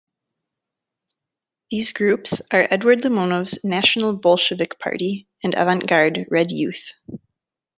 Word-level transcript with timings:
These 1.69 1.91
groups 1.91 2.41
are 2.49 2.67
Eduard 2.71 3.03
Limonov's 3.03 3.63
National 3.63 4.13
Bolshevik 4.17 4.79
Party 4.79 5.27
and 5.43 5.53
Avant 5.53 5.85
Garde 5.85 6.25
Red 6.31 6.49
Youth. 6.49 6.93